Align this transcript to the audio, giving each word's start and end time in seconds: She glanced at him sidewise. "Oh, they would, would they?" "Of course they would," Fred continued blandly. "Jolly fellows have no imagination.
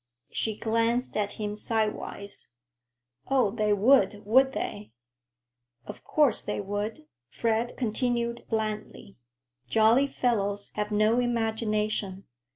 She 0.31 0.57
glanced 0.57 1.15
at 1.15 1.33
him 1.33 1.55
sidewise. 1.55 2.47
"Oh, 3.27 3.51
they 3.51 3.71
would, 3.71 4.25
would 4.25 4.53
they?" 4.53 4.93
"Of 5.85 6.03
course 6.03 6.41
they 6.41 6.59
would," 6.59 7.05
Fred 7.29 7.77
continued 7.77 8.43
blandly. 8.49 9.17
"Jolly 9.69 10.07
fellows 10.07 10.71
have 10.73 10.89
no 10.89 11.19
imagination. 11.19 12.23